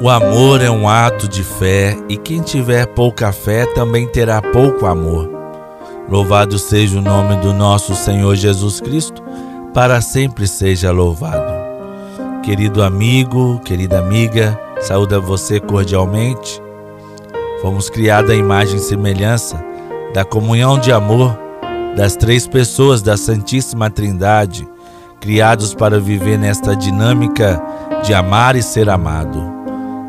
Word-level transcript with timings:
O 0.00 0.10
amor 0.10 0.60
é 0.60 0.68
um 0.68 0.88
ato 0.88 1.28
de 1.28 1.44
fé 1.44 1.96
e 2.08 2.16
quem 2.16 2.42
tiver 2.42 2.84
pouca 2.84 3.30
fé 3.30 3.64
também 3.74 4.08
terá 4.08 4.42
pouco 4.42 4.86
amor. 4.86 5.30
Louvado 6.08 6.58
seja 6.58 6.98
o 6.98 7.02
nome 7.02 7.36
do 7.36 7.52
nosso 7.52 7.94
Senhor 7.94 8.34
Jesus 8.34 8.80
Cristo, 8.80 9.22
para 9.72 10.00
sempre 10.00 10.48
seja 10.48 10.90
louvado. 10.90 11.52
Querido 12.42 12.82
amigo, 12.82 13.60
querida 13.64 14.00
amiga, 14.00 14.60
saúde 14.80 15.14
a 15.14 15.20
você 15.20 15.60
cordialmente. 15.60 16.60
Fomos 17.62 17.88
criados 17.88 18.32
à 18.32 18.34
imagem 18.34 18.76
e 18.76 18.80
semelhança 18.80 19.64
da 20.12 20.24
comunhão 20.24 20.76
de 20.76 20.90
amor 20.90 21.38
das 21.96 22.16
três 22.16 22.48
pessoas 22.48 23.00
da 23.00 23.16
Santíssima 23.16 23.88
Trindade, 23.88 24.68
criados 25.20 25.72
para 25.72 26.00
viver 26.00 26.36
nesta 26.36 26.74
dinâmica 26.74 27.62
de 28.02 28.12
amar 28.12 28.56
e 28.56 28.62
ser 28.62 28.90
amado. 28.90 29.63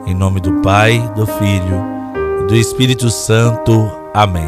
Em 0.08 0.14
nome 0.14 0.40
do 0.40 0.62
Pai, 0.62 1.00
do 1.16 1.26
Filho 1.26 1.84
e 2.42 2.48
do 2.48 2.56
Espírito 2.56 3.10
Santo. 3.10 3.92
Amém. 4.14 4.48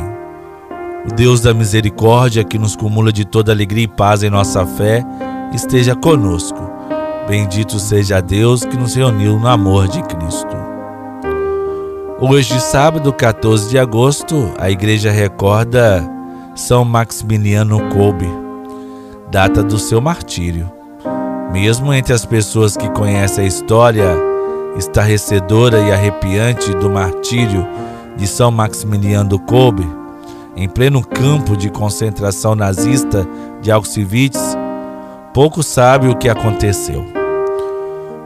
O 1.10 1.16
Deus 1.16 1.42
da 1.42 1.52
misericórdia, 1.52 2.44
que 2.44 2.60
nos 2.60 2.76
cumula 2.76 3.12
de 3.12 3.26
toda 3.26 3.52
alegria 3.52 3.86
e 3.86 3.88
paz 3.88 4.22
em 4.22 4.30
nossa 4.30 4.68
fé, 4.68 5.04
esteja 5.52 5.96
conosco. 5.96 6.60
Bendito 7.28 7.80
seja 7.80 8.22
Deus 8.22 8.64
que 8.66 8.78
nos 8.78 8.94
reuniu 8.94 9.40
no 9.40 9.48
amor 9.48 9.88
de 9.88 10.00
Cristo. 10.04 10.56
Hoje, 12.20 12.60
sábado 12.60 13.12
14 13.12 13.68
de 13.68 13.80
agosto, 13.80 14.52
a 14.60 14.70
igreja 14.70 15.10
recorda 15.10 16.08
São 16.54 16.86
Maximiliano 16.86 17.90
Kolbe, 17.90 18.30
data 19.32 19.64
do 19.64 19.80
seu 19.80 20.00
martírio. 20.00 20.72
Mesmo 21.52 21.92
entre 21.92 22.14
as 22.14 22.26
pessoas 22.26 22.78
que 22.78 22.90
conhecem 22.92 23.44
a 23.44 23.48
história 23.48 24.27
estarrecedora 24.78 25.80
e 25.80 25.92
arrepiante 25.92 26.74
do 26.76 26.90
martírio 26.90 27.68
de 28.16 28.28
São 28.28 28.52
Maximiliano 28.52 29.30
do 29.30 29.40
Kolbe, 29.40 29.88
em 30.56 30.68
pleno 30.68 31.06
campo 31.06 31.56
de 31.56 31.70
concentração 31.70 32.56
nazista 32.56 33.28
de 33.62 33.72
Auschwitz, 33.72 34.58
pouco 35.34 35.62
sabe 35.62 36.08
o 36.08 36.16
que 36.16 36.30
aconteceu. 36.30 37.06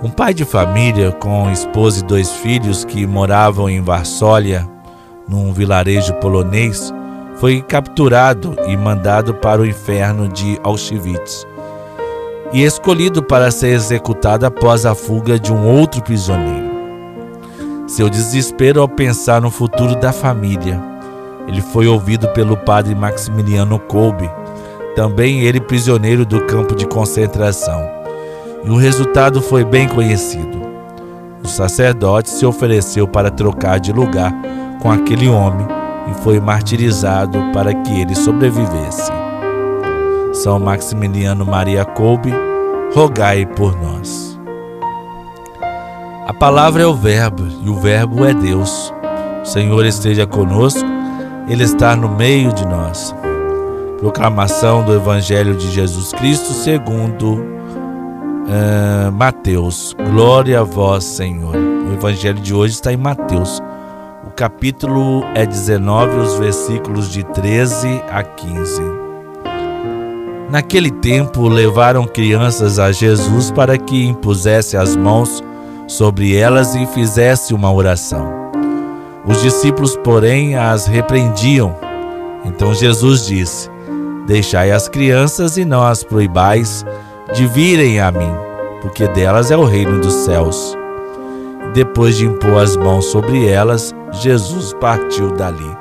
Um 0.03 0.09
pai 0.09 0.33
de 0.33 0.45
família 0.45 1.11
com 1.11 1.51
esposa 1.51 1.99
e 1.99 2.07
dois 2.07 2.31
filhos 2.31 2.83
que 2.85 3.05
moravam 3.05 3.69
em 3.69 3.81
Varsólia, 3.81 4.67
num 5.27 5.53
vilarejo 5.53 6.13
polonês, 6.15 6.93
foi 7.35 7.61
capturado 7.61 8.55
e 8.67 8.75
mandado 8.75 9.33
para 9.35 9.61
o 9.61 9.65
inferno 9.65 10.27
de 10.27 10.59
Auschwitz 10.63 11.45
e 12.53 12.63
escolhido 12.63 13.23
para 13.23 13.49
ser 13.49 13.69
executado 13.69 14.45
após 14.45 14.85
a 14.85 14.93
fuga 14.93 15.39
de 15.39 15.53
um 15.53 15.65
outro 15.67 16.01
prisioneiro. 16.01 16.71
Seu 17.87 18.09
desespero 18.09 18.81
ao 18.81 18.87
pensar 18.87 19.41
no 19.41 19.49
futuro 19.49 19.95
da 19.95 20.11
família. 20.11 20.81
Ele 21.47 21.61
foi 21.61 21.87
ouvido 21.87 22.27
pelo 22.29 22.55
padre 22.55 22.93
Maximiliano 22.95 23.79
Kolbe, 23.79 24.29
também 24.95 25.41
ele 25.41 25.59
prisioneiro 25.59 26.25
do 26.25 26.41
campo 26.45 26.75
de 26.75 26.85
concentração. 26.85 27.81
E 28.63 28.69
o 28.69 28.75
resultado 28.75 29.41
foi 29.41 29.63
bem 29.63 29.87
conhecido. 29.87 30.61
O 31.43 31.47
sacerdote 31.47 32.29
se 32.29 32.45
ofereceu 32.45 33.07
para 33.07 33.31
trocar 33.31 33.79
de 33.79 33.91
lugar 33.91 34.31
com 34.81 34.91
aquele 34.91 35.27
homem 35.27 35.65
e 36.09 36.23
foi 36.23 36.39
martirizado 36.39 37.39
para 37.53 37.73
que 37.73 38.01
ele 38.01 38.15
sobrevivesse. 38.15 39.20
São 40.41 40.59
Maximiliano 40.59 41.45
Maria 41.45 41.85
Kolbe, 41.85 42.33
rogai 42.95 43.45
por 43.45 43.79
nós. 43.79 44.39
A 46.25 46.33
palavra 46.33 46.81
é 46.81 46.87
o 46.87 46.95
Verbo 46.95 47.43
e 47.63 47.69
o 47.69 47.75
Verbo 47.75 48.25
é 48.25 48.33
Deus. 48.33 48.91
O 49.43 49.45
Senhor 49.45 49.85
esteja 49.85 50.25
conosco, 50.25 50.83
Ele 51.47 51.63
está 51.63 51.95
no 51.95 52.09
meio 52.09 52.51
de 52.53 52.65
nós. 52.65 53.13
Proclamação 53.99 54.83
do 54.83 54.95
Evangelho 54.95 55.55
de 55.55 55.69
Jesus 55.69 56.11
Cristo 56.11 56.53
segundo 56.53 57.35
uh, 57.35 59.11
Mateus. 59.13 59.95
Glória 60.11 60.61
a 60.61 60.63
vós, 60.63 61.03
Senhor. 61.03 61.55
O 61.55 61.93
Evangelho 61.93 62.39
de 62.39 62.51
hoje 62.51 62.73
está 62.73 62.91
em 62.91 62.97
Mateus. 62.97 63.61
O 64.25 64.31
capítulo 64.31 65.23
é 65.35 65.45
19, 65.45 66.17
os 66.17 66.39
versículos 66.39 67.11
de 67.11 67.23
13 67.25 68.01
a 68.09 68.23
15. 68.23 69.00
Naquele 70.51 70.91
tempo, 70.91 71.47
levaram 71.47 72.05
crianças 72.05 72.77
a 72.77 72.91
Jesus 72.91 73.49
para 73.49 73.77
que 73.77 74.05
impusesse 74.05 74.75
as 74.75 74.97
mãos 74.97 75.41
sobre 75.87 76.35
elas 76.35 76.75
e 76.75 76.85
fizesse 76.87 77.53
uma 77.53 77.71
oração. 77.71 78.51
Os 79.25 79.41
discípulos, 79.41 79.95
porém, 80.03 80.57
as 80.57 80.87
repreendiam. 80.87 81.73
Então 82.43 82.73
Jesus 82.73 83.25
disse: 83.27 83.69
Deixai 84.27 84.71
as 84.71 84.89
crianças 84.89 85.55
e 85.55 85.63
não 85.63 85.83
as 85.83 86.03
proibais 86.03 86.85
de 87.33 87.47
virem 87.47 88.01
a 88.01 88.11
mim, 88.11 88.33
porque 88.81 89.07
delas 89.07 89.51
é 89.51 89.57
o 89.57 89.63
reino 89.63 90.01
dos 90.01 90.13
céus. 90.13 90.77
Depois 91.73 92.17
de 92.17 92.25
impor 92.25 92.61
as 92.61 92.75
mãos 92.75 93.05
sobre 93.05 93.47
elas, 93.47 93.95
Jesus 94.11 94.73
partiu 94.81 95.31
dali. 95.31 95.77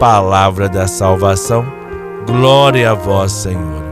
Palavra 0.00 0.70
da 0.70 0.88
salvação 0.88 1.77
Glória 2.28 2.90
a 2.90 2.94
vós, 2.94 3.32
Senhor. 3.32 3.82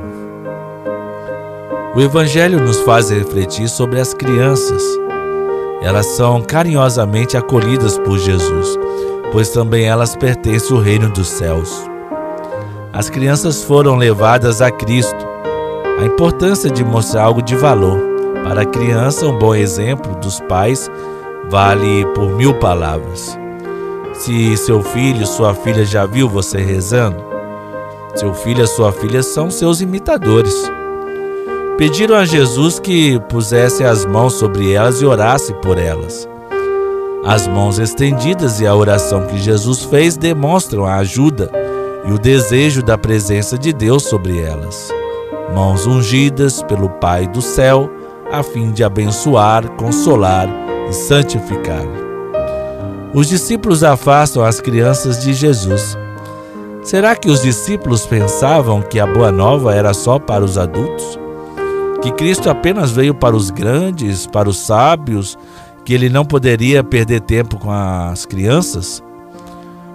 O 1.94 2.00
Evangelho 2.02 2.60
nos 2.60 2.78
faz 2.80 3.08
refletir 3.08 3.66
sobre 3.66 3.98
as 3.98 4.12
crianças. 4.12 4.82
Elas 5.80 6.04
são 6.04 6.42
carinhosamente 6.42 7.34
acolhidas 7.34 7.96
por 7.96 8.18
Jesus, 8.18 8.78
pois 9.32 9.48
também 9.48 9.86
elas 9.86 10.14
pertencem 10.14 10.76
ao 10.76 10.82
reino 10.82 11.08
dos 11.08 11.28
céus. 11.28 11.82
As 12.92 13.08
crianças 13.08 13.64
foram 13.64 13.96
levadas 13.96 14.60
a 14.60 14.70
Cristo. 14.70 15.26
A 15.98 16.04
importância 16.04 16.70
de 16.70 16.84
mostrar 16.84 17.22
algo 17.22 17.40
de 17.40 17.56
valor. 17.56 17.98
Para 18.44 18.60
a 18.60 18.66
criança, 18.66 19.24
um 19.24 19.38
bom 19.38 19.54
exemplo 19.54 20.14
dos 20.16 20.40
pais 20.40 20.90
vale 21.48 22.04
por 22.14 22.28
mil 22.28 22.52
palavras. 22.52 23.38
Se 24.12 24.54
seu 24.58 24.82
filho, 24.82 25.26
sua 25.26 25.54
filha 25.54 25.86
já 25.86 26.04
viu 26.04 26.28
você 26.28 26.58
rezando, 26.58 27.35
seu 28.16 28.32
filho 28.32 28.64
e 28.64 28.66
sua 28.66 28.92
filha 28.92 29.22
são 29.22 29.50
seus 29.50 29.80
imitadores. 29.80 30.70
Pediram 31.76 32.16
a 32.16 32.24
Jesus 32.24 32.78
que 32.78 33.20
pusesse 33.28 33.84
as 33.84 34.06
mãos 34.06 34.34
sobre 34.34 34.72
elas 34.72 35.02
e 35.02 35.04
orasse 35.04 35.52
por 35.54 35.76
elas. 35.76 36.26
As 37.24 37.46
mãos 37.46 37.78
estendidas 37.78 38.60
e 38.60 38.66
a 38.66 38.74
oração 38.74 39.26
que 39.26 39.36
Jesus 39.36 39.82
fez 39.84 40.16
demonstram 40.16 40.86
a 40.86 40.96
ajuda 40.96 41.50
e 42.06 42.12
o 42.12 42.18
desejo 42.18 42.82
da 42.82 42.96
presença 42.96 43.58
de 43.58 43.72
Deus 43.72 44.04
sobre 44.04 44.40
elas. 44.40 44.88
Mãos 45.54 45.86
ungidas 45.86 46.62
pelo 46.62 46.88
Pai 46.88 47.26
do 47.26 47.42
céu, 47.42 47.90
a 48.32 48.42
fim 48.42 48.70
de 48.70 48.82
abençoar, 48.82 49.68
consolar 49.72 50.48
e 50.88 50.92
santificar. 50.92 51.84
Os 53.12 53.28
discípulos 53.28 53.84
afastam 53.84 54.42
as 54.42 54.60
crianças 54.60 55.22
de 55.22 55.34
Jesus 55.34 55.96
Será 56.86 57.16
que 57.16 57.28
os 57.28 57.42
discípulos 57.42 58.06
pensavam 58.06 58.80
que 58.80 59.00
a 59.00 59.06
boa 59.08 59.32
nova 59.32 59.74
era 59.74 59.92
só 59.92 60.20
para 60.20 60.44
os 60.44 60.56
adultos? 60.56 61.18
Que 62.00 62.12
Cristo 62.12 62.48
apenas 62.48 62.92
veio 62.92 63.12
para 63.12 63.34
os 63.34 63.50
grandes, 63.50 64.24
para 64.24 64.48
os 64.48 64.56
sábios, 64.56 65.36
que 65.84 65.92
ele 65.92 66.08
não 66.08 66.24
poderia 66.24 66.84
perder 66.84 67.22
tempo 67.22 67.58
com 67.58 67.72
as 67.72 68.24
crianças? 68.24 69.02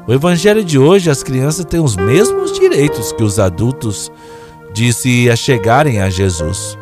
O 0.06 0.12
evangelho 0.12 0.66
de 0.66 0.78
hoje, 0.78 1.10
as 1.10 1.24
crianças 1.24 1.64
têm 1.64 1.80
os 1.80 1.96
mesmos 1.96 2.52
direitos 2.52 3.14
que 3.14 3.24
os 3.24 3.40
adultos 3.40 4.12
de 4.74 4.92
se 4.92 5.30
achegarem 5.30 6.02
a 6.02 6.10
Jesus. 6.10 6.78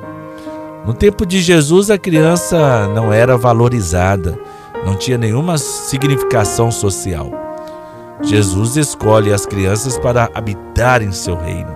No 0.87 0.93
tempo 0.95 1.23
de 1.23 1.39
Jesus, 1.39 1.91
a 1.91 1.99
criança 1.99 2.87
não 2.95 3.13
era 3.13 3.37
valorizada, 3.37 4.39
não 4.83 4.95
tinha 4.95 5.19
nenhuma 5.19 5.59
significação 5.59 6.71
social. 6.71 7.48
Jesus 8.21 8.75
escolhe 8.75 9.33
as 9.33 9.45
crianças 9.45 9.97
para 9.97 10.29
habitar 10.33 11.01
em 11.01 11.11
seu 11.11 11.35
reino, 11.35 11.75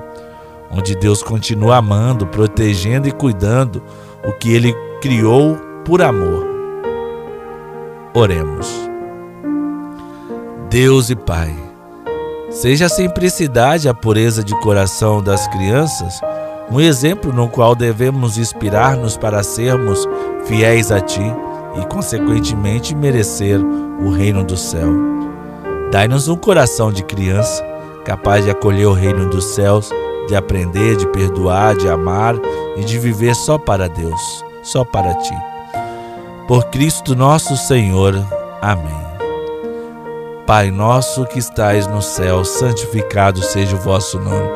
onde 0.72 0.96
Deus 0.96 1.24
continua 1.24 1.78
amando, 1.78 2.28
protegendo 2.28 3.08
e 3.08 3.12
cuidando 3.12 3.82
o 4.26 4.32
que 4.34 4.54
ele 4.54 4.74
criou 5.02 5.58
por 5.86 6.02
amor. 6.02 6.46
Oremos. 8.14 8.72
Deus 10.70 11.10
e 11.10 11.16
Pai, 11.16 11.56
seja 12.50 12.86
a 12.88 12.90
simplicidade 12.90 13.88
e 13.88 13.90
a 13.90 13.94
pureza 13.94 14.44
de 14.44 14.60
coração 14.60 15.22
das 15.22 15.48
crianças 15.48 16.20
um 16.72 16.80
exemplo 16.80 17.32
no 17.32 17.50
qual 17.50 17.76
devemos 17.76 18.38
inspirar-nos 18.38 19.18
para 19.18 19.44
sermos 19.44 20.08
fiéis 20.46 20.92
a 20.92 21.00
Ti 21.00 21.22
e, 21.80 21.86
consequentemente, 21.86 22.96
merecer 22.96 23.60
o 23.60 24.10
reino 24.10 24.44
do 24.44 24.58
céu. 24.58 25.23
Dai-nos 25.94 26.28
um 26.28 26.36
coração 26.36 26.92
de 26.92 27.04
criança, 27.04 27.64
capaz 28.04 28.44
de 28.44 28.50
acolher 28.50 28.88
o 28.88 28.94
reino 28.94 29.30
dos 29.30 29.46
céus, 29.46 29.92
de 30.28 30.36
aprender, 30.36 30.96
de 30.96 31.06
perdoar, 31.06 31.76
de 31.76 31.88
amar 31.88 32.34
e 32.76 32.84
de 32.84 32.98
viver 32.98 33.36
só 33.36 33.60
para 33.60 33.88
Deus, 33.88 34.44
só 34.64 34.84
para 34.84 35.14
ti. 35.14 35.36
por 36.48 36.66
Cristo 36.72 37.16
nosso 37.16 37.56
Senhor. 37.56 38.16
Amém. 38.60 39.04
Pai 40.48 40.72
nosso 40.72 41.28
que 41.28 41.38
estais 41.38 41.86
no 41.86 42.02
céu, 42.02 42.44
santificado 42.44 43.44
seja 43.44 43.76
o 43.76 43.80
vosso 43.80 44.18
nome. 44.18 44.50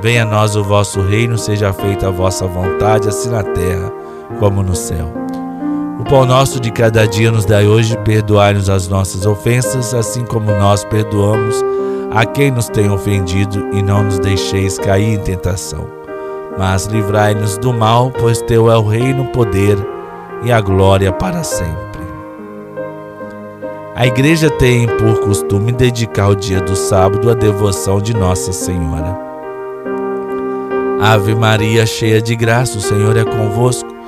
Venha 0.00 0.24
a 0.24 0.26
nós 0.26 0.56
o 0.56 0.64
vosso 0.64 1.00
reino, 1.02 1.38
seja 1.38 1.72
feita 1.72 2.08
a 2.08 2.10
vossa 2.10 2.48
vontade, 2.48 3.08
assim 3.08 3.30
na 3.30 3.44
terra 3.44 3.92
como 4.40 4.60
no 4.60 4.74
céu. 4.74 5.29
O 6.00 6.02
pão 6.02 6.24
nosso 6.24 6.58
de 6.58 6.70
cada 6.70 7.06
dia 7.06 7.30
nos 7.30 7.44
dai 7.44 7.66
hoje, 7.66 7.94
perdoai-nos 7.98 8.70
as 8.70 8.88
nossas 8.88 9.26
ofensas, 9.26 9.92
assim 9.92 10.24
como 10.24 10.50
nós 10.50 10.82
perdoamos 10.82 11.62
a 12.10 12.24
quem 12.24 12.50
nos 12.50 12.70
tem 12.70 12.90
ofendido, 12.90 13.68
e 13.70 13.82
não 13.82 14.04
nos 14.04 14.18
deixeis 14.18 14.78
cair 14.78 15.12
em 15.12 15.18
tentação. 15.18 15.86
Mas 16.58 16.86
livrai-nos 16.86 17.58
do 17.58 17.74
mal, 17.74 18.10
pois 18.18 18.40
teu 18.40 18.70
é 18.70 18.78
o 18.78 18.88
reino, 18.88 19.24
o 19.24 19.28
poder 19.28 19.76
e 20.42 20.50
a 20.50 20.58
glória 20.58 21.12
para 21.12 21.44
sempre. 21.44 22.00
A 23.94 24.06
igreja 24.06 24.48
tem 24.48 24.86
por 24.86 25.20
costume 25.20 25.70
dedicar 25.70 26.28
o 26.28 26.34
dia 26.34 26.62
do 26.62 26.74
sábado 26.76 27.30
à 27.30 27.34
devoção 27.34 28.00
de 28.00 28.16
Nossa 28.16 28.54
Senhora. 28.54 29.18
Ave 31.02 31.34
Maria, 31.34 31.84
cheia 31.84 32.22
de 32.22 32.34
graça, 32.34 32.78
o 32.78 32.80
Senhor 32.80 33.18
é 33.18 33.24
convosco. 33.24 33.99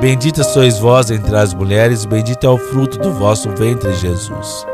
Bendita 0.00 0.44
sois 0.44 0.78
vós 0.78 1.10
entre 1.10 1.36
as 1.36 1.52
mulheres, 1.52 2.04
bendito 2.04 2.46
é 2.46 2.50
o 2.50 2.58
fruto 2.58 2.98
do 2.98 3.12
vosso 3.12 3.50
ventre, 3.50 3.92
Jesus. 3.94 4.66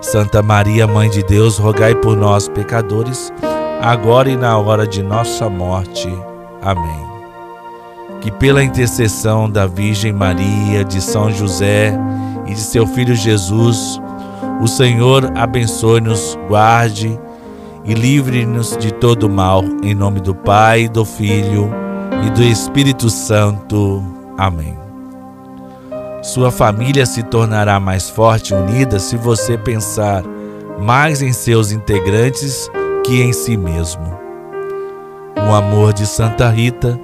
Santa 0.00 0.42
Maria, 0.42 0.86
Mãe 0.86 1.10
de 1.10 1.22
Deus, 1.24 1.58
rogai 1.58 1.94
por 1.94 2.16
nós, 2.16 2.48
pecadores, 2.48 3.32
agora 3.82 4.30
e 4.30 4.36
na 4.36 4.56
hora 4.58 4.86
de 4.86 5.02
nossa 5.02 5.48
morte. 5.48 6.08
Amém 6.62 7.14
que 8.24 8.30
pela 8.30 8.64
intercessão 8.64 9.50
da 9.50 9.66
Virgem 9.66 10.10
Maria, 10.10 10.82
de 10.82 10.98
São 10.98 11.30
José 11.30 11.94
e 12.46 12.54
de 12.54 12.60
seu 12.60 12.86
Filho 12.86 13.14
Jesus, 13.14 14.00
o 14.62 14.66
Senhor 14.66 15.30
abençoe-nos, 15.36 16.38
guarde 16.48 17.20
e 17.84 17.92
livre-nos 17.92 18.78
de 18.78 18.90
todo 18.94 19.28
mal, 19.28 19.62
em 19.82 19.94
nome 19.94 20.20
do 20.20 20.34
Pai, 20.34 20.88
do 20.88 21.04
Filho 21.04 21.70
e 22.26 22.30
do 22.30 22.42
Espírito 22.42 23.10
Santo. 23.10 24.13
Amém. 24.36 24.76
Sua 26.22 26.50
família 26.50 27.04
se 27.04 27.22
tornará 27.22 27.78
mais 27.78 28.08
forte 28.08 28.52
e 28.52 28.56
unida 28.56 28.98
se 28.98 29.16
você 29.16 29.58
pensar 29.58 30.24
mais 30.80 31.22
em 31.22 31.32
seus 31.32 31.70
integrantes 31.70 32.70
que 33.04 33.22
em 33.22 33.32
si 33.32 33.56
mesmo. 33.56 34.18
O 35.36 35.54
amor 35.54 35.92
de 35.92 36.06
Santa 36.06 36.48
Rita 36.48 36.98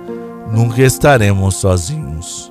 nunca 0.51 0.83
estaremos 0.83 1.57
sozinhos. 1.57 2.50